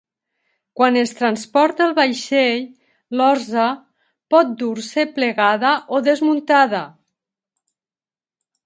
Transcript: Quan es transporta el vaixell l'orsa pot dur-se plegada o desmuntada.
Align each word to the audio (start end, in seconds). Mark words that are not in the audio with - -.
Quan 0.79 0.95
es 1.01 1.11
transporta 1.19 1.85
el 1.87 1.93
vaixell 1.99 2.65
l'orsa 3.19 3.67
pot 4.35 4.57
dur-se 4.63 5.07
plegada 5.21 5.77
o 5.99 6.03
desmuntada. 6.11 6.85